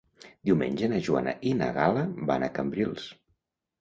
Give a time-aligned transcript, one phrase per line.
[0.49, 3.09] Diumenge na Joana i na Gal·la van a Cambrils.